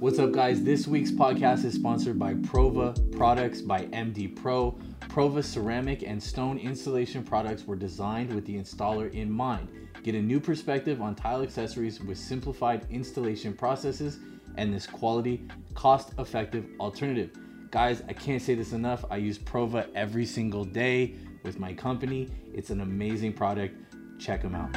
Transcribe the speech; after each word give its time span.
What's 0.00 0.18
up, 0.18 0.32
guys? 0.32 0.62
This 0.62 0.86
week's 0.86 1.10
podcast 1.10 1.64
is 1.64 1.74
sponsored 1.74 2.18
by 2.18 2.34
Prova 2.34 2.94
Products 3.14 3.60
by 3.60 3.84
MD 3.86 4.34
Pro. 4.34 4.78
Prova 5.08 5.44
ceramic 5.44 6.02
and 6.02 6.22
stone 6.22 6.56
installation 6.58 7.22
products 7.22 7.66
were 7.66 7.76
designed 7.76 8.32
with 8.32 8.46
the 8.46 8.54
installer 8.54 9.12
in 9.12 9.30
mind. 9.30 9.68
Get 10.02 10.14
a 10.14 10.22
new 10.22 10.40
perspective 10.40 11.02
on 11.02 11.14
tile 11.14 11.42
accessories 11.42 12.00
with 12.00 12.16
simplified 12.16 12.86
installation 12.90 13.52
processes 13.52 14.18
and 14.56 14.72
this 14.72 14.86
quality, 14.86 15.46
cost 15.74 16.14
effective 16.18 16.64
alternative. 16.80 17.36
Guys, 17.70 18.02
I 18.08 18.14
can't 18.14 18.40
say 18.40 18.54
this 18.54 18.72
enough. 18.72 19.04
I 19.10 19.16
use 19.16 19.38
Prova 19.38 19.86
every 19.94 20.24
single 20.24 20.64
day 20.64 21.14
with 21.42 21.58
my 21.58 21.74
company. 21.74 22.28
It's 22.54 22.70
an 22.70 22.80
amazing 22.80 23.34
product. 23.34 23.76
Check 24.22 24.42
them 24.42 24.54
out. 24.54 24.70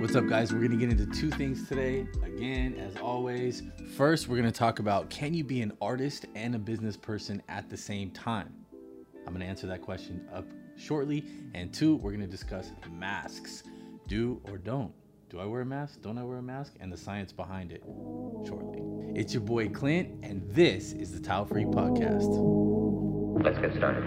What's 0.00 0.14
up, 0.14 0.28
guys? 0.28 0.52
We're 0.52 0.60
going 0.60 0.70
to 0.70 0.76
get 0.76 0.90
into 0.90 1.06
two 1.06 1.28
things 1.30 1.66
today. 1.68 2.06
Again, 2.22 2.76
as 2.76 2.96
always, 2.98 3.64
first, 3.96 4.28
we're 4.28 4.36
going 4.36 4.50
to 4.50 4.56
talk 4.56 4.78
about 4.78 5.10
can 5.10 5.34
you 5.34 5.42
be 5.42 5.60
an 5.60 5.72
artist 5.80 6.26
and 6.36 6.54
a 6.54 6.58
business 6.58 6.96
person 6.96 7.42
at 7.48 7.68
the 7.68 7.76
same 7.76 8.12
time? 8.12 8.54
I'm 9.26 9.32
going 9.32 9.40
to 9.40 9.46
answer 9.46 9.66
that 9.66 9.82
question 9.82 10.24
up 10.32 10.46
shortly. 10.76 11.24
And 11.54 11.74
two, 11.74 11.96
we're 11.96 12.10
going 12.12 12.20
to 12.20 12.28
discuss 12.28 12.70
masks 12.92 13.64
do 14.06 14.40
or 14.44 14.56
don't. 14.56 14.92
Do 15.30 15.40
I 15.40 15.46
wear 15.46 15.62
a 15.62 15.66
mask? 15.66 16.00
Don't 16.00 16.18
I 16.18 16.22
wear 16.22 16.38
a 16.38 16.42
mask? 16.42 16.74
And 16.78 16.92
the 16.92 16.96
science 16.96 17.32
behind 17.32 17.72
it 17.72 17.82
shortly. 18.46 18.82
It's 19.18 19.34
your 19.34 19.42
boy 19.42 19.68
Clint, 19.70 20.22
and 20.22 20.48
this 20.48 20.92
is 20.92 21.10
the 21.10 21.18
Tile 21.18 21.44
Free 21.44 21.64
Podcast. 21.64 22.71
Let's 23.44 23.58
get 23.58 23.74
started. 23.76 24.04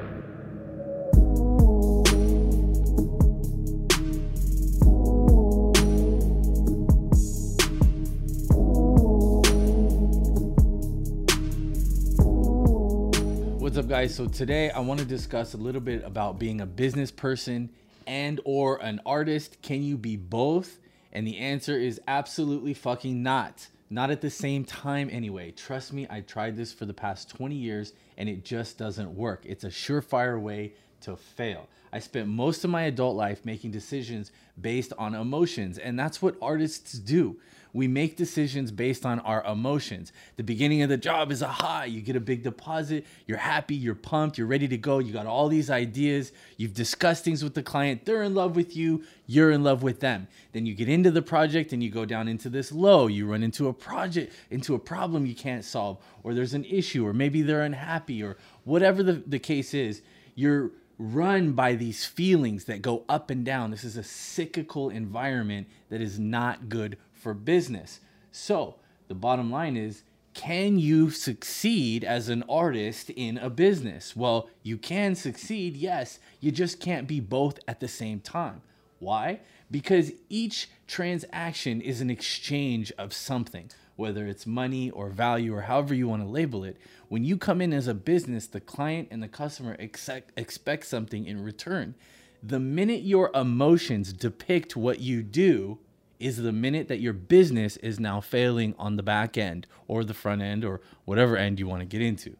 What's 13.59 13.77
up, 13.77 13.89
guys? 13.89 14.15
So 14.15 14.27
today 14.29 14.69
I 14.69 14.79
want 14.79 15.01
to 15.01 15.05
discuss 15.05 15.53
a 15.53 15.57
little 15.57 15.81
bit 15.81 16.05
about 16.05 16.39
being 16.39 16.61
a 16.61 16.65
business 16.65 17.11
person 17.11 17.71
and 18.07 18.39
or 18.45 18.77
an 18.77 19.01
artist. 19.05 19.61
Can 19.61 19.83
you 19.83 19.97
be 19.97 20.15
both? 20.15 20.79
And 21.11 21.27
the 21.27 21.39
answer 21.39 21.77
is 21.77 21.99
absolutely 22.07 22.73
fucking 22.73 23.21
not. 23.21 23.67
Not 23.89 24.09
at 24.09 24.21
the 24.21 24.29
same 24.29 24.65
time, 24.65 25.09
anyway. 25.11 25.51
Trust 25.51 25.93
me, 25.93 26.07
I 26.09 26.21
tried 26.21 26.57
this 26.57 26.73
for 26.73 26.85
the 26.85 26.93
past 26.93 27.29
20 27.29 27.55
years 27.55 27.93
and 28.17 28.27
it 28.27 28.43
just 28.43 28.77
doesn't 28.77 29.15
work. 29.15 29.43
It's 29.45 29.63
a 29.63 29.69
surefire 29.69 30.41
way 30.41 30.73
to 31.05 31.15
fail. 31.15 31.67
I 31.91 31.99
spent 31.99 32.27
most 32.27 32.63
of 32.63 32.69
my 32.69 32.83
adult 32.83 33.15
life 33.15 33.45
making 33.45 33.71
decisions 33.71 34.31
based 34.59 34.91
on 34.97 35.15
emotions, 35.15 35.77
and 35.77 35.97
that's 35.97 36.21
what 36.21 36.35
artists 36.41 36.93
do. 36.93 37.37
We 37.75 37.89
make 37.89 38.15
decisions 38.15 38.71
based 38.71 39.05
on 39.05 39.19
our 39.19 39.43
emotions. 39.43 40.13
The 40.37 40.43
beginning 40.43 40.81
of 40.81 40.87
the 40.87 40.95
job 40.95 41.29
is 41.29 41.41
a 41.41 41.47
high. 41.47 41.83
You 41.85 41.99
get 41.99 42.15
a 42.15 42.21
big 42.21 42.41
deposit, 42.41 43.05
you're 43.27 43.37
happy, 43.37 43.75
you're 43.75 43.95
pumped, 43.95 44.37
you're 44.37 44.47
ready 44.47 44.65
to 44.69 44.77
go. 44.77 44.99
You 44.99 45.11
got 45.11 45.25
all 45.25 45.49
these 45.49 45.69
ideas, 45.69 46.31
you've 46.55 46.73
discussed 46.73 47.25
things 47.25 47.43
with 47.43 47.53
the 47.53 47.61
client, 47.61 48.05
they're 48.05 48.23
in 48.23 48.33
love 48.33 48.55
with 48.55 48.77
you, 48.77 49.03
you're 49.27 49.51
in 49.51 49.61
love 49.61 49.83
with 49.83 49.99
them. 49.99 50.29
Then 50.53 50.65
you 50.65 50.73
get 50.73 50.87
into 50.87 51.11
the 51.11 51.21
project 51.21 51.73
and 51.73 51.83
you 51.83 51.89
go 51.89 52.05
down 52.05 52.29
into 52.29 52.49
this 52.49 52.71
low. 52.71 53.07
You 53.07 53.29
run 53.29 53.43
into 53.43 53.67
a 53.67 53.73
project, 53.73 54.31
into 54.49 54.73
a 54.75 54.79
problem 54.79 55.25
you 55.25 55.35
can't 55.35 55.65
solve, 55.65 55.97
or 56.23 56.33
there's 56.33 56.53
an 56.53 56.63
issue, 56.63 57.05
or 57.05 57.11
maybe 57.11 57.41
they're 57.41 57.63
unhappy, 57.63 58.23
or 58.23 58.37
whatever 58.63 59.03
the, 59.03 59.21
the 59.27 59.39
case 59.39 59.73
is. 59.73 60.01
You're 60.35 60.71
run 60.97 61.53
by 61.53 61.75
these 61.75 62.05
feelings 62.05 62.65
that 62.65 62.81
go 62.81 63.03
up 63.09 63.29
and 63.29 63.45
down. 63.45 63.71
This 63.71 63.83
is 63.83 63.97
a 63.97 64.03
cyclical 64.03 64.89
environment 64.89 65.67
that 65.89 66.01
is 66.01 66.19
not 66.19 66.69
good 66.69 66.97
for 67.13 67.33
business. 67.33 67.99
So, 68.31 68.75
the 69.07 69.15
bottom 69.15 69.51
line 69.51 69.77
is 69.77 70.03
can 70.33 70.77
you 70.77 71.09
succeed 71.09 72.03
as 72.03 72.27
an 72.27 72.43
artist 72.49 73.09
in 73.09 73.37
a 73.37 73.49
business? 73.49 74.15
Well, 74.15 74.49
you 74.63 74.77
can 74.77 75.15
succeed, 75.15 75.77
yes. 75.77 76.19
You 76.41 76.51
just 76.51 76.81
can't 76.81 77.07
be 77.07 77.21
both 77.21 77.57
at 77.69 77.79
the 77.79 77.87
same 77.87 78.19
time. 78.19 78.61
Why? 78.99 79.39
Because 79.71 80.11
each 80.27 80.69
transaction 80.87 81.79
is 81.79 82.01
an 82.01 82.09
exchange 82.09 82.91
of 82.97 83.13
something 83.13 83.69
whether 83.95 84.25
it's 84.27 84.45
money 84.45 84.89
or 84.89 85.09
value 85.09 85.55
or 85.55 85.61
however 85.61 85.93
you 85.93 86.07
want 86.07 86.21
to 86.21 86.27
label 86.27 86.63
it. 86.63 86.77
When 87.07 87.23
you 87.23 87.37
come 87.37 87.61
in 87.61 87.73
as 87.73 87.87
a 87.87 87.93
business, 87.93 88.47
the 88.47 88.59
client 88.59 89.07
and 89.11 89.23
the 89.23 89.27
customer 89.27 89.75
expect, 89.79 90.31
expect 90.37 90.85
something 90.85 91.25
in 91.25 91.43
return. 91.43 91.95
The 92.43 92.59
minute 92.59 93.01
your 93.01 93.31
emotions 93.33 94.13
depict 94.13 94.75
what 94.75 94.99
you 94.99 95.23
do, 95.23 95.79
is 96.19 96.37
the 96.37 96.51
minute 96.51 96.87
that 96.87 96.99
your 96.99 97.13
business 97.13 97.77
is 97.77 97.99
now 97.99 98.21
failing 98.21 98.73
on 98.79 98.95
the 98.95 99.03
back 99.03 99.37
end 99.37 99.67
or 99.87 100.03
the 100.03 100.13
front 100.13 100.41
end 100.41 100.63
or 100.63 100.81
whatever 101.05 101.37
end 101.37 101.59
you 101.59 101.67
want 101.67 101.81
to 101.81 101.85
get 101.85 102.01
into. 102.01 102.35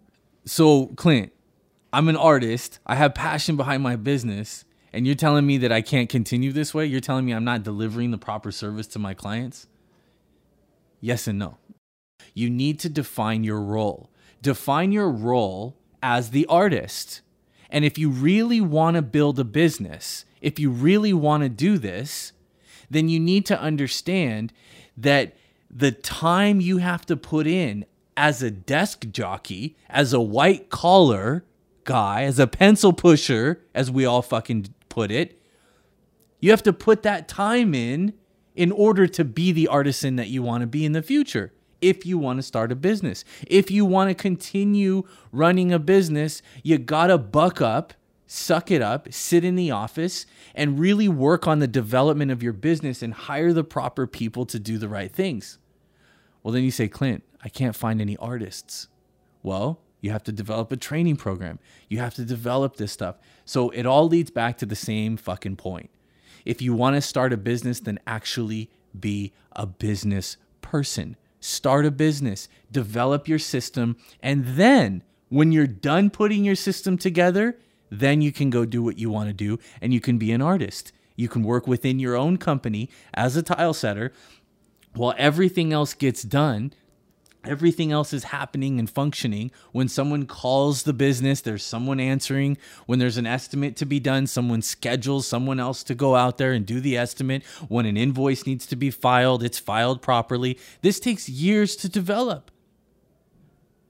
So, 0.46 0.88
Clint, 0.96 1.32
I'm 1.92 2.08
an 2.08 2.16
artist. 2.16 2.80
I 2.86 2.96
have 2.96 3.14
passion 3.14 3.56
behind 3.56 3.84
my 3.84 3.96
business. 3.96 4.66
And 4.94 5.06
you're 5.06 5.16
telling 5.16 5.46
me 5.46 5.58
that 5.58 5.74
I 5.74 5.82
can't 5.82 6.08
continue 6.08 6.54
this 6.54 6.74
way? 6.74 6.86
You're 6.86 7.02
telling 7.02 7.26
me 7.26 7.34
I'm 7.34 7.44
not 7.44 7.64
delivering 7.64 8.12
the 8.12 8.18
proper 8.18 8.52
service 8.52 8.88
to 8.88 9.00
my 9.00 9.14
clients? 9.14 9.68
Yes 11.06 11.28
and 11.28 11.38
no. 11.38 11.60
You 12.34 12.50
need 12.50 12.80
to 12.80 12.90
define 12.90 13.44
your 13.44 13.62
role. 13.62 14.10
Define 14.42 14.92
your 14.92 15.12
role 15.12 15.78
as 16.02 16.32
the 16.32 16.48
artist. 16.48 17.22
And 17.70 17.86
if 17.86 18.00
you 18.00 18.10
really 18.10 18.60
want 18.60 18.96
to 18.96 19.04
build 19.04 19.40
a 19.40 19.44
business, 19.44 20.26
if 20.42 20.58
you 20.58 20.72
really 20.72 21.14
want 21.14 21.44
to 21.44 21.50
do 21.50 21.78
this, 21.78 22.34
then 22.90 23.08
you 23.08 23.20
need 23.20 23.46
to 23.46 23.62
understand 23.62 24.52
that 24.98 25.36
the 25.70 25.92
time 25.92 26.60
you 26.60 26.80
have 26.80 27.06
to 27.06 27.16
put 27.16 27.46
in 27.46 27.86
as 28.18 28.42
a 28.42 28.50
desk 28.50 29.06
jockey, 29.12 29.78
as 29.88 30.12
a 30.12 30.20
white 30.20 30.72
collar 30.72 31.46
guy, 31.84 32.24
as 32.24 32.40
a 32.40 32.48
pencil 32.48 32.94
pusher, 32.94 33.62
as 33.76 33.92
we 33.92 34.06
all 34.06 34.24
fucking 34.24 34.74
put 34.90 35.12
it, 35.12 35.40
you 36.40 36.50
have 36.50 36.64
to 36.64 36.74
put 36.74 37.04
that 37.04 37.28
time 37.28 37.76
in 37.76 38.16
in 38.56 38.72
order 38.72 39.08
to 39.08 39.24
be 39.24 39.52
the 39.52 39.68
artisan 39.68 40.16
that 40.16 40.30
you 40.30 40.42
want 40.42 40.62
to 40.62 40.68
be 40.68 40.86
in 40.86 40.94
the 40.94 41.02
future. 41.02 41.52
If 41.82 42.06
you 42.06 42.18
want 42.18 42.40
to 42.40 42.44
start 42.44 42.72
a 42.72 42.76
business, 42.76 43.24
if 43.48 43.70
you 43.70 43.86
want 43.86 44.10
to 44.10 44.16
continue 44.16 45.04
running 45.32 45.72
a 45.72 45.80
business, 45.80 46.42
you 46.64 46.78
got 46.78 47.08
to 47.08 47.18
buck 47.18 47.62
up, 47.62 47.94
suck 48.26 48.72
it 48.72 48.82
up, 48.82 49.12
sit 49.14 49.44
in 49.44 49.56
the 49.56 49.72
office, 49.72 50.26
and 50.56 50.80
really 50.80 51.08
work 51.08 51.48
on 51.48 51.60
the 51.60 51.68
development 51.68 52.32
of 52.32 52.42
your 52.42 52.54
business 52.54 53.04
and 53.04 53.14
hire 53.14 53.54
the 53.54 53.64
proper 53.64 54.08
people 54.08 54.46
to 54.48 54.60
do 54.60 54.78
the 54.78 54.90
right 54.90 55.12
things. 55.12 55.60
Well, 56.42 56.54
then 56.54 56.64
you 56.64 56.72
say, 56.72 56.88
Clint, 56.88 57.24
I 57.44 57.50
can't 57.50 57.76
find 57.76 58.02
any 58.02 58.18
artists. 58.18 58.88
Well, 59.44 59.82
you 60.02 60.12
have 60.12 60.24
to 60.24 60.32
develop 60.32 60.72
a 60.72 60.78
training 60.78 61.18
program. 61.18 61.60
You 61.90 62.00
have 62.00 62.14
to 62.16 62.26
develop 62.26 62.78
this 62.78 62.92
stuff. 62.92 63.18
So 63.44 63.70
it 63.72 63.86
all 63.86 64.08
leads 64.08 64.32
back 64.32 64.58
to 64.60 64.66
the 64.66 64.76
same 64.76 65.18
fucking 65.18 65.56
point. 65.58 65.90
If 66.46 66.62
you 66.62 66.74
want 66.74 66.96
to 66.96 67.02
start 67.02 67.34
a 67.34 67.38
business, 67.38 67.80
then 67.80 68.00
actually 68.08 68.70
be 68.98 69.34
a 69.54 69.66
business 69.66 70.38
person. 70.62 71.18
Start 71.40 71.86
a 71.86 71.92
business, 71.92 72.48
develop 72.72 73.28
your 73.28 73.40
system, 73.40 73.98
and 74.22 74.46
then 74.46 75.04
when 75.30 75.52
you're 75.52 75.68
done 75.68 76.10
putting 76.10 76.44
your 76.44 76.56
system 76.56 76.98
together, 76.98 77.58
then 77.92 78.22
you 78.22 78.32
can 78.32 78.50
go 78.50 78.66
do 78.66 78.82
what 78.82 78.98
you 78.98 79.10
want 79.10 79.28
to 79.28 79.34
do 79.34 79.60
and 79.82 79.94
you 79.94 80.00
can 80.00 80.18
be 80.18 80.32
an 80.32 80.42
artist. 80.42 80.92
You 81.16 81.30
can 81.30 81.44
work 81.44 81.68
within 81.68 82.00
your 82.00 82.16
own 82.16 82.38
company 82.38 82.90
as 83.14 83.36
a 83.36 83.44
tile 83.44 83.74
setter 83.74 84.12
while 84.94 85.14
everything 85.18 85.74
else 85.74 85.94
gets 85.94 86.24
done 86.24 86.74
Everything 87.48 87.92
else 87.92 88.14
is 88.14 88.26
happening 88.26 88.80
and 88.80 88.90
functioning. 88.90 89.52
When 89.72 89.88
someone 89.88 90.26
calls 90.26 90.84
the 90.84 90.94
business, 90.94 91.42
there's 91.42 91.64
someone 91.64 92.00
answering. 92.00 92.58
When 92.86 93.00
there's 93.00 93.18
an 93.18 93.28
estimate 93.28 93.76
to 93.78 93.86
be 93.86 94.00
done, 94.00 94.28
someone 94.28 94.62
schedules 94.62 95.28
someone 95.28 95.60
else 95.60 95.84
to 95.84 95.96
go 95.96 96.16
out 96.16 96.38
there 96.38 96.52
and 96.52 96.66
do 96.66 96.80
the 96.80 96.98
estimate. 96.98 97.44
When 97.68 97.86
an 97.86 97.98
invoice 97.98 98.46
needs 98.46 98.66
to 98.68 98.76
be 98.76 98.90
filed, 98.90 99.44
it's 99.44 99.60
filed 99.60 100.02
properly. 100.02 100.58
This 100.82 101.00
takes 101.00 101.30
years 101.30 101.76
to 101.78 101.90
develop. 101.90 102.52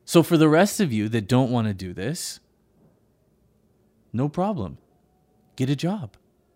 So, 0.05 0.21
for 0.21 0.37
the 0.37 0.49
rest 0.49 0.79
of 0.79 0.93
you 0.93 1.09
that 1.09 1.27
don't 1.27 1.51
want 1.51 1.67
to 1.67 1.73
do 1.73 1.93
this, 1.93 2.39
no 4.13 4.29
problem. 4.29 4.77
Get 5.55 5.69
a 5.69 5.75
job. 5.75 6.15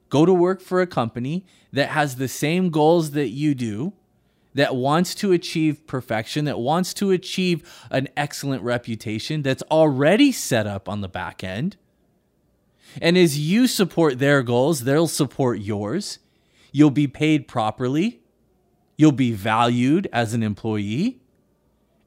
Go 0.10 0.26
to 0.26 0.34
work 0.34 0.62
for 0.62 0.82
a 0.82 0.88
company 0.88 1.46
that 1.72 1.90
has 1.90 2.16
the 2.16 2.28
same 2.28 2.70
goals 2.70 3.12
that 3.12 3.30
you 3.30 3.56
do 3.56 3.94
that 4.54 4.76
wants 4.76 5.14
to 5.16 5.32
achieve 5.32 5.86
perfection, 5.88 6.46
that 6.46 6.60
wants 6.60 6.94
to 6.96 7.12
achieve 7.12 7.88
an 7.92 8.08
excellent 8.18 8.64
reputation, 8.64 9.42
that's 9.42 9.64
already 9.64 10.32
set 10.32 10.66
up 10.66 10.90
on 10.90 11.02
the 11.02 11.08
back 11.08 11.44
end. 11.44 11.78
And 13.02 13.18
as 13.18 13.38
you 13.38 13.68
support 13.68 14.20
their 14.20 14.42
goals, 14.42 14.84
they'll 14.84 15.08
support 15.08 15.60
yours. 15.60 16.20
You'll 16.72 16.90
be 16.90 17.08
paid 17.08 17.48
properly. 17.48 18.22
You'll 18.98 19.12
be 19.12 19.32
valued 19.32 20.10
as 20.12 20.34
an 20.34 20.44
employee. 20.44 21.22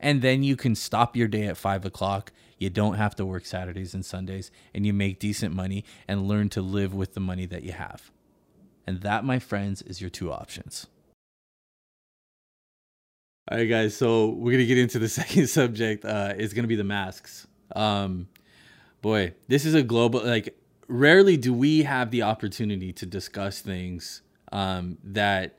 And 0.00 0.20
then 0.20 0.42
you 0.42 0.56
can 0.56 0.74
stop 0.74 1.16
your 1.16 1.28
day 1.28 1.46
at 1.46 1.56
five 1.56 1.84
o'clock. 1.84 2.32
You 2.58 2.70
don't 2.70 2.94
have 2.94 3.14
to 3.16 3.26
work 3.26 3.44
Saturdays 3.44 3.94
and 3.94 4.04
Sundays, 4.04 4.50
and 4.74 4.84
you 4.84 4.92
make 4.92 5.18
decent 5.18 5.54
money 5.54 5.84
and 6.06 6.28
learn 6.28 6.48
to 6.50 6.62
live 6.62 6.94
with 6.94 7.14
the 7.14 7.20
money 7.20 7.46
that 7.46 7.62
you 7.62 7.72
have. 7.72 8.10
And 8.86 9.00
that, 9.00 9.24
my 9.24 9.38
friends, 9.38 9.82
is 9.82 10.00
your 10.00 10.10
two 10.10 10.32
options. 10.32 10.86
All 13.50 13.58
right, 13.58 13.64
guys. 13.64 13.96
So 13.96 14.28
we're 14.28 14.52
gonna 14.52 14.66
get 14.66 14.78
into 14.78 15.00
the 15.00 15.08
second 15.08 15.48
subject. 15.48 16.04
Uh, 16.04 16.32
it's 16.36 16.54
gonna 16.54 16.68
be 16.68 16.76
the 16.76 16.84
masks. 16.84 17.48
Um, 17.74 18.28
boy, 19.00 19.34
this 19.48 19.64
is 19.64 19.74
a 19.74 19.82
global. 19.82 20.24
Like, 20.24 20.56
rarely 20.86 21.36
do 21.36 21.52
we 21.52 21.82
have 21.82 22.12
the 22.12 22.22
opportunity 22.22 22.92
to 22.92 23.04
discuss 23.04 23.60
things 23.60 24.22
um, 24.52 24.98
that 25.02 25.58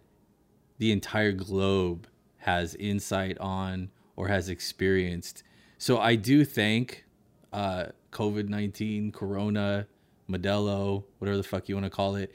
the 0.78 0.94
entire 0.94 1.34
globe 1.34 2.08
has 2.38 2.74
insight 2.76 3.38
on 3.40 3.90
or 4.16 4.30
has 4.30 4.48
experienced. 4.48 5.44
So 5.78 5.98
I 5.98 6.16
do 6.16 6.46
think 6.46 7.04
uh, 7.52 7.88
COVID 8.14 8.48
nineteen, 8.48 9.12
Corona, 9.12 9.88
Modelo, 10.30 11.04
whatever 11.20 11.36
the 11.36 11.44
fuck 11.44 11.68
you 11.68 11.76
want 11.76 11.86
to 11.86 11.90
call 11.90 12.16
it, 12.16 12.34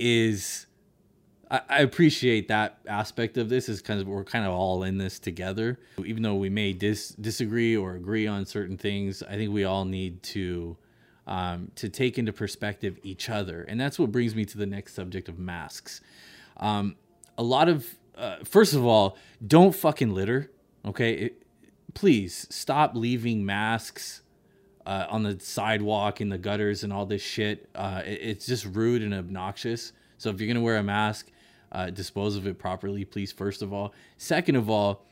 is 0.00 0.66
I, 1.52 1.80
appreciate 1.80 2.48
that 2.48 2.78
aspect 2.86 3.36
of 3.36 3.50
this 3.50 3.68
is 3.68 3.82
kind 3.82 4.00
of 4.00 4.06
we're 4.08 4.24
kind 4.24 4.46
of 4.46 4.52
all 4.52 4.84
in 4.84 4.96
this 4.96 5.18
together. 5.18 5.78
Even 6.02 6.22
though 6.22 6.36
we 6.36 6.48
may 6.48 6.72
dis- 6.72 7.10
disagree 7.10 7.76
or 7.76 7.94
agree 7.94 8.26
on 8.26 8.46
certain 8.46 8.78
things, 8.78 9.22
I 9.22 9.36
think 9.36 9.52
we 9.52 9.64
all 9.64 9.84
need 9.84 10.22
to 10.24 10.78
um, 11.26 11.70
to 11.76 11.90
take 11.90 12.18
into 12.18 12.32
perspective 12.32 12.98
each 13.02 13.28
other, 13.28 13.64
and 13.64 13.78
that's 13.78 13.98
what 13.98 14.10
brings 14.10 14.34
me 14.34 14.46
to 14.46 14.56
the 14.56 14.64
next 14.64 14.94
subject 14.94 15.28
of 15.28 15.38
masks. 15.38 16.00
Um, 16.56 16.96
a 17.36 17.42
lot 17.42 17.68
of 17.68 17.86
uh, 18.16 18.36
first 18.44 18.72
of 18.72 18.86
all, 18.86 19.18
don't 19.46 19.74
fucking 19.74 20.14
litter. 20.14 20.50
Okay, 20.86 21.12
it, 21.12 21.42
please 21.92 22.46
stop 22.48 22.94
leaving 22.94 23.44
masks 23.44 24.22
uh, 24.86 25.06
on 25.10 25.22
the 25.22 25.38
sidewalk 25.38 26.22
in 26.22 26.30
the 26.30 26.38
gutters 26.38 26.82
and 26.82 26.94
all 26.94 27.04
this 27.04 27.22
shit. 27.22 27.68
Uh, 27.74 28.00
it, 28.06 28.20
it's 28.22 28.46
just 28.46 28.64
rude 28.64 29.02
and 29.02 29.12
obnoxious. 29.12 29.92
So 30.16 30.30
if 30.30 30.40
you're 30.40 30.48
gonna 30.48 30.64
wear 30.64 30.78
a 30.78 30.82
mask, 30.82 31.30
uh, 31.72 31.90
dispose 31.90 32.36
of 32.36 32.46
it 32.46 32.58
properly, 32.58 33.04
please, 33.04 33.32
first 33.32 33.62
of 33.62 33.72
all. 33.72 33.92
Second 34.18 34.56
of 34.56 34.70
all, 34.70 35.04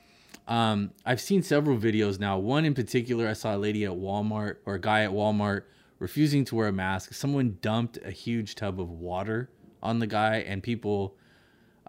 um, 0.46 0.92
I've 1.04 1.20
seen 1.20 1.42
several 1.42 1.78
videos 1.78 2.20
now. 2.20 2.38
One 2.38 2.64
in 2.64 2.74
particular, 2.74 3.28
I 3.28 3.32
saw 3.32 3.56
a 3.56 3.58
lady 3.58 3.84
at 3.84 3.92
Walmart 3.92 4.56
or 4.66 4.74
a 4.74 4.80
guy 4.80 5.02
at 5.02 5.10
Walmart 5.10 5.62
refusing 5.98 6.44
to 6.46 6.56
wear 6.56 6.68
a 6.68 6.72
mask. 6.72 7.14
Someone 7.14 7.58
dumped 7.60 7.98
a 8.04 8.10
huge 8.10 8.54
tub 8.54 8.80
of 8.80 8.90
water 8.90 9.50
on 9.82 9.98
the 9.98 10.06
guy, 10.06 10.36
and 10.38 10.62
people 10.62 11.16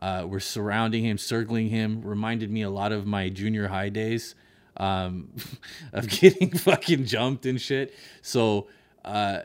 uh, 0.01 0.25
were 0.27 0.39
surrounding 0.39 1.03
him, 1.03 1.17
circling 1.17 1.69
him. 1.69 2.01
Reminded 2.01 2.49
me 2.49 2.61
a 2.61 2.69
lot 2.69 2.91
of 2.91 3.05
my 3.05 3.29
junior 3.29 3.67
high 3.67 3.89
days 3.89 4.35
um, 4.77 5.29
of 5.93 6.07
getting 6.07 6.51
fucking 6.57 7.05
jumped 7.05 7.45
and 7.45 7.59
shit. 7.59 7.93
So 8.21 8.67
uh, 9.03 9.41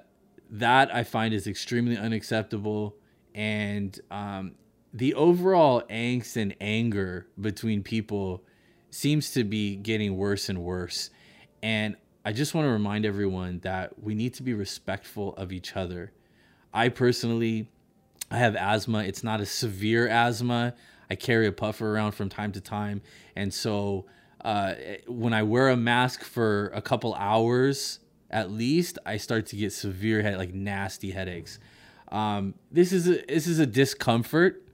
that 0.50 0.94
I 0.94 1.05
find 1.05 1.34
is 1.34 1.46
extremely 1.46 1.96
unacceptable. 1.96 2.96
And 3.34 3.99
um, 4.11 4.52
the 4.96 5.12
overall 5.12 5.82
angst 5.90 6.37
and 6.37 6.56
anger 6.58 7.26
between 7.38 7.82
people 7.82 8.43
seems 8.88 9.31
to 9.32 9.44
be 9.44 9.76
getting 9.76 10.16
worse 10.16 10.48
and 10.48 10.62
worse. 10.62 11.10
And 11.62 11.96
I 12.25 12.32
just 12.32 12.54
want 12.54 12.66
to 12.66 12.70
remind 12.70 13.04
everyone 13.04 13.58
that 13.58 14.02
we 14.02 14.14
need 14.14 14.32
to 14.34 14.43
be 14.43 14.54
respectful 14.54 15.34
of 15.37 15.52
each 15.52 15.76
other. 15.76 16.12
I 16.72 16.88
personally 16.88 17.69
I 18.31 18.38
have 18.38 18.56
asthma. 18.56 19.04
It's 19.04 19.22
not 19.22 19.43
a 19.43 19.46
severe 19.46 20.08
asthma. 20.08 20.75
I 21.10 21.14
carry 21.14 21.46
a 21.46 21.52
puffer 21.52 21.94
around 21.94 22.12
from 22.12 22.31
time 22.31 22.52
to 22.52 22.62
time. 22.62 23.02
And 23.37 23.52
so 23.52 24.06
uh, 24.43 24.75
when 25.06 25.34
I 25.34 25.43
wear 25.43 25.69
a 25.69 25.76
mask 25.76 26.25
for 26.25 26.69
a 26.69 26.81
couple 26.81 27.12
hours 27.14 28.00
at 28.31 28.50
least, 28.50 28.98
I 29.04 29.19
start 29.19 29.44
to 29.48 29.56
get 29.56 29.75
severe 29.75 30.22
head 30.22 30.38
like 30.38 30.54
nasty 30.54 31.10
headaches. 31.10 31.58
Um, 32.10 32.54
this 32.72 32.93
is 32.93 33.06
a, 33.06 33.22
this 33.28 33.46
is 33.46 33.58
a 33.58 33.66
discomfort 33.66 34.65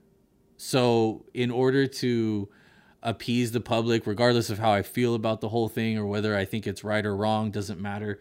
so, 0.57 1.25
in 1.33 1.51
order 1.51 1.87
to 1.87 2.49
appease 3.01 3.51
the 3.51 3.59
public, 3.59 4.07
regardless 4.07 4.49
of 4.49 4.59
how 4.59 4.71
I 4.71 4.81
feel 4.81 5.13
about 5.13 5.41
the 5.41 5.49
whole 5.49 5.67
thing 5.67 5.97
or 5.97 6.05
whether 6.05 6.35
I 6.35 6.45
think 6.45 6.65
it's 6.65 6.83
right 6.83 7.05
or 7.05 7.15
wrong, 7.15 7.51
doesn't 7.51 7.79
matter. 7.79 8.19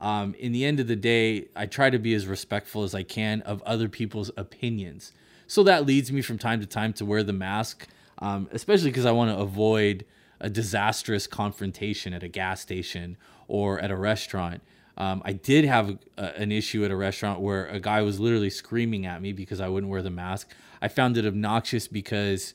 Um, 0.00 0.34
in 0.34 0.52
the 0.52 0.64
end 0.64 0.80
of 0.80 0.88
the 0.88 0.96
day, 0.96 1.48
I 1.54 1.66
try 1.66 1.90
to 1.90 1.98
be 1.98 2.14
as 2.14 2.26
respectful 2.26 2.82
as 2.82 2.94
I 2.94 3.02
can 3.02 3.42
of 3.42 3.62
other 3.62 3.88
people's 3.88 4.30
opinions. 4.36 5.12
So 5.46 5.62
that 5.64 5.86
leads 5.86 6.10
me 6.10 6.22
from 6.22 6.38
time 6.38 6.60
to 6.60 6.66
time 6.66 6.92
to 6.94 7.04
wear 7.04 7.22
the 7.22 7.32
mask, 7.32 7.86
um, 8.18 8.48
especially 8.52 8.90
because 8.90 9.06
I 9.06 9.12
want 9.12 9.30
to 9.30 9.40
avoid 9.40 10.04
a 10.40 10.50
disastrous 10.50 11.26
confrontation 11.26 12.12
at 12.14 12.22
a 12.22 12.28
gas 12.28 12.60
station 12.60 13.16
or 13.46 13.78
at 13.78 13.90
a 13.90 13.96
restaurant. 13.96 14.62
Um, 14.96 15.22
I 15.24 15.32
did 15.32 15.64
have 15.64 15.98
a, 16.18 16.38
an 16.38 16.52
issue 16.52 16.84
at 16.84 16.90
a 16.90 16.96
restaurant 16.96 17.40
where 17.40 17.66
a 17.66 17.80
guy 17.80 18.02
was 18.02 18.20
literally 18.20 18.50
screaming 18.50 19.06
at 19.06 19.22
me 19.22 19.32
because 19.32 19.60
I 19.60 19.68
wouldn't 19.68 19.90
wear 19.90 20.02
the 20.02 20.10
mask. 20.10 20.50
I 20.80 20.88
found 20.88 21.16
it 21.16 21.24
obnoxious 21.24 21.88
because, 21.88 22.54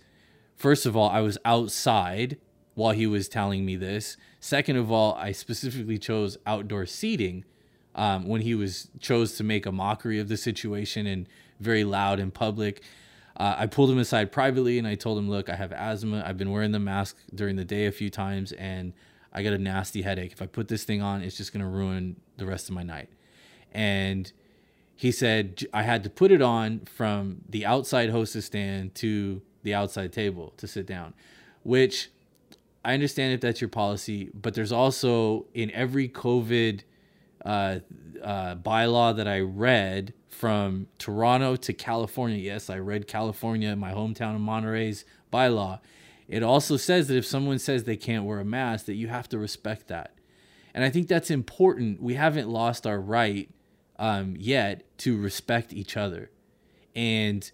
first 0.56 0.86
of 0.86 0.96
all, 0.96 1.10
I 1.10 1.22
was 1.22 1.38
outside 1.46 2.38
while 2.76 2.94
he 2.94 3.08
was 3.08 3.28
telling 3.28 3.66
me 3.66 3.76
this. 3.76 4.18
Second 4.40 4.78
of 4.78 4.92
all, 4.92 5.16
I 5.16 5.32
specifically 5.32 5.98
chose 5.98 6.38
outdoor 6.46 6.86
seating 6.86 7.44
um, 7.96 8.28
when 8.28 8.42
he 8.42 8.54
was 8.54 8.90
chose 9.00 9.36
to 9.38 9.44
make 9.44 9.66
a 9.66 9.72
mockery 9.72 10.20
of 10.20 10.28
the 10.28 10.38
situation 10.38 11.08
and 11.08 11.28
very 11.60 11.84
loud 11.84 12.20
in 12.20 12.30
public. 12.30 12.84
Uh, 13.36 13.56
I 13.58 13.66
pulled 13.66 13.90
him 13.90 13.98
aside 13.98 14.32
privately 14.32 14.78
and 14.78 14.88
I 14.88 14.96
told 14.96 15.18
him, 15.18 15.30
"Look, 15.30 15.50
I 15.50 15.56
have 15.56 15.72
asthma. 15.72 16.24
I've 16.26 16.38
been 16.38 16.52
wearing 16.52 16.72
the 16.72 16.80
mask 16.80 17.18
during 17.34 17.56
the 17.56 17.66
day 17.66 17.88
a 17.88 17.92
few 17.92 18.10
times, 18.10 18.52
and 18.54 18.94
I 19.38 19.44
got 19.44 19.54
a 19.54 19.58
nasty 19.58 20.02
headache. 20.02 20.32
If 20.32 20.42
I 20.42 20.48
put 20.48 20.68
this 20.68 20.84
thing 20.84 21.02
on, 21.02 21.22
it's 21.22 21.38
just 21.38 21.54
gonna 21.54 21.70
ruin 21.70 22.16
the 22.38 22.46
rest 22.46 22.70
of 22.70 22.76
my 22.76 22.84
night." 22.84 23.10
And 23.72 24.32
he 24.96 25.12
said 25.12 25.64
I 25.74 25.84
had 25.84 26.04
to 26.04 26.10
put 26.10 26.32
it 26.32 26.42
on 26.42 26.82
from 26.86 27.42
the 27.48 27.66
outside 27.66 28.10
hostess 28.10 28.46
stand 28.46 28.96
to 28.96 29.42
the 29.64 29.74
outside 29.74 30.12
table 30.12 30.54
to 30.58 30.68
sit 30.68 30.86
down, 30.88 31.14
which 31.64 32.10
I 32.84 32.94
understand 32.94 33.34
if 33.34 33.42
that's 33.42 33.62
your 33.62 33.70
policy, 33.70 34.32
but 34.34 34.54
there's 34.54 34.72
also 34.72 35.46
in 35.54 35.70
every 35.72 36.08
COVID 36.10 36.82
uh, 37.46 37.80
uh, 38.24 38.56
bylaw 38.56 39.16
that 39.16 39.28
I 39.28 39.42
read 39.42 40.14
from 40.30 40.88
Toronto 40.98 41.56
to 41.58 41.74
California. 41.74 42.38
Yes, 42.38 42.70
I 42.70 42.80
read 42.80 43.08
California, 43.08 43.76
my 43.76 43.92
hometown 43.92 44.36
of 44.36 44.42
Monterey's 44.42 45.06
bylaw. 45.34 45.80
It 46.28 46.44
also 46.44 46.78
says 46.78 47.08
that 47.08 47.18
if 47.18 47.26
someone 47.26 47.60
says 47.60 47.84
they 47.84 47.96
can't 47.96 48.26
wear 48.26 48.40
a 48.40 48.46
mask, 48.46 48.86
that 48.86 48.96
you 48.96 49.08
have 49.08 49.30
to 49.30 49.38
respect 49.38 49.88
that. 49.88 50.14
And 50.74 50.84
I 50.84 50.90
think 50.90 51.08
that's 51.08 51.32
important. 51.32 52.02
We 52.02 52.16
haven't 52.16 52.50
lost 52.50 52.86
our 52.86 53.00
right 53.00 53.50
um, 53.98 54.36
yet 54.38 54.84
to 55.00 55.18
respect 55.18 55.74
each 55.74 55.98
other. 55.98 56.30
And 56.96 57.50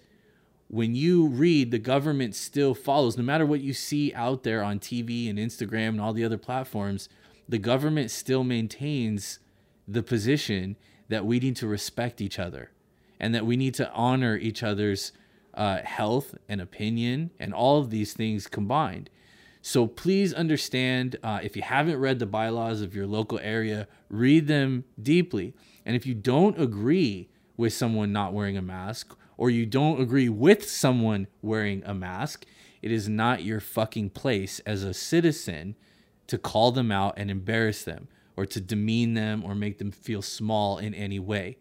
when 0.67 0.95
you 0.95 1.27
read, 1.27 1.71
the 1.71 1.79
government 1.79 2.35
still 2.35 2.73
follows, 2.73 3.17
no 3.17 3.23
matter 3.23 3.45
what 3.45 3.61
you 3.61 3.73
see 3.73 4.13
out 4.13 4.43
there 4.43 4.63
on 4.63 4.79
TV 4.79 5.29
and 5.29 5.37
Instagram 5.37 5.89
and 5.89 6.01
all 6.01 6.13
the 6.13 6.25
other 6.25 6.37
platforms, 6.37 7.09
the 7.47 7.59
government 7.59 8.09
still 8.09 8.43
maintains 8.43 9.39
the 9.87 10.01
position 10.01 10.75
that 11.09 11.25
we 11.25 11.39
need 11.39 11.55
to 11.57 11.67
respect 11.67 12.21
each 12.21 12.39
other 12.39 12.71
and 13.19 13.35
that 13.35 13.45
we 13.45 13.55
need 13.55 13.73
to 13.75 13.91
honor 13.91 14.35
each 14.35 14.63
other's 14.63 15.11
uh, 15.53 15.79
health 15.83 16.35
and 16.49 16.61
opinion 16.61 17.31
and 17.39 17.53
all 17.53 17.79
of 17.79 17.89
these 17.89 18.13
things 18.13 18.47
combined. 18.47 19.09
So 19.61 19.87
please 19.87 20.33
understand 20.33 21.15
uh, 21.23 21.39
if 21.41 21.55
you 21.55 21.61
haven't 21.61 21.97
read 21.97 22.19
the 22.19 22.25
bylaws 22.25 22.81
of 22.81 22.93
your 22.93 23.07
local 23.07 23.39
area, 23.39 23.87
read 24.09 24.47
them 24.47 24.83
deeply. 25.01 25.53
And 25.85 25.95
if 25.95 26.05
you 26.05 26.13
don't 26.13 26.59
agree 26.59 27.29
with 27.55 27.71
someone 27.71 28.11
not 28.11 28.33
wearing 28.33 28.57
a 28.57 28.61
mask, 28.61 29.15
or 29.37 29.49
you 29.49 29.65
don't 29.65 30.01
agree 30.01 30.29
with 30.29 30.69
someone 30.69 31.27
wearing 31.41 31.81
a 31.85 31.93
mask, 31.93 32.45
it 32.81 32.91
is 32.91 33.07
not 33.07 33.43
your 33.43 33.61
fucking 33.61 34.09
place 34.09 34.59
as 34.65 34.83
a 34.83 34.93
citizen 34.93 35.75
to 36.27 36.37
call 36.37 36.71
them 36.71 36.91
out 36.91 37.13
and 37.15 37.31
embarrass 37.31 37.83
them, 37.83 38.09
or 38.35 38.45
to 38.45 38.59
demean 38.59 39.13
them, 39.13 39.43
or 39.45 39.55
make 39.55 39.77
them 39.77 39.91
feel 39.91 40.21
small 40.21 40.77
in 40.77 40.93
any 40.93 41.19
way. 41.19 41.57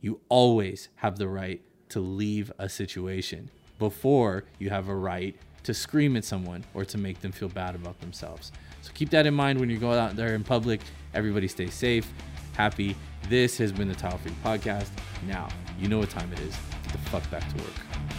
You 0.00 0.20
always 0.28 0.88
have 0.96 1.18
the 1.18 1.28
right 1.28 1.62
to 1.90 2.00
leave 2.00 2.52
a 2.58 2.68
situation 2.68 3.50
before 3.78 4.44
you 4.58 4.70
have 4.70 4.88
a 4.88 4.94
right 4.94 5.36
to 5.62 5.74
scream 5.74 6.16
at 6.16 6.24
someone 6.24 6.64
or 6.74 6.84
to 6.84 6.98
make 6.98 7.20
them 7.20 7.32
feel 7.32 7.48
bad 7.48 7.74
about 7.74 8.00
themselves. 8.00 8.52
So 8.82 8.90
keep 8.94 9.10
that 9.10 9.26
in 9.26 9.34
mind 9.34 9.60
when 9.60 9.68
you 9.68 9.78
go 9.78 9.92
out 9.92 10.16
there 10.16 10.34
in 10.34 10.44
public. 10.44 10.80
Everybody 11.12 11.48
stay 11.48 11.68
safe, 11.68 12.10
happy. 12.56 12.96
This 13.28 13.58
has 13.58 13.72
been 13.72 13.88
the 13.88 13.94
Tile 13.94 14.18
Free 14.18 14.32
Podcast. 14.44 14.88
Now, 15.26 15.48
you 15.78 15.88
know 15.88 15.98
what 15.98 16.10
time 16.10 16.32
it 16.32 16.40
is. 16.40 16.56
Get 16.84 16.92
the 16.92 16.98
fuck 17.10 17.30
back 17.30 17.46
to 17.54 17.62
work. 17.62 18.09